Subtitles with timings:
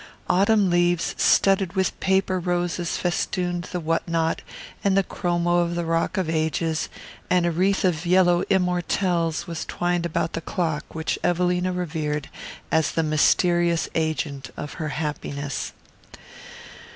[0.27, 4.41] Autumn leaves studded with paper roses festooned the what not
[4.83, 6.89] and the chromo of the Rock of Ages,
[7.29, 12.29] and a wreath of yellow immortelles was twined about the clock which Evelina revered
[12.71, 15.71] as the mysterious agent of her happiness.